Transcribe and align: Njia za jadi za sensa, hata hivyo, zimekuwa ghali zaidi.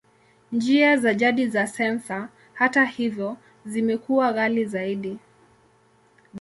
Njia 0.51 0.97
za 0.97 1.13
jadi 1.13 1.47
za 1.49 1.67
sensa, 1.67 2.29
hata 2.53 2.85
hivyo, 2.85 3.37
zimekuwa 3.65 4.33
ghali 4.33 4.65
zaidi. 4.65 5.17